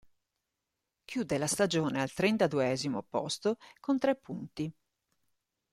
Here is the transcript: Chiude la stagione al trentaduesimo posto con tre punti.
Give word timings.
Chiude 1.05 1.37
la 1.37 1.45
stagione 1.45 2.01
al 2.01 2.11
trentaduesimo 2.11 3.03
posto 3.03 3.57
con 3.79 3.99
tre 3.99 4.15
punti. 4.15 4.73